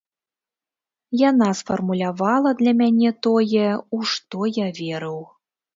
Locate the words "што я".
4.15-4.77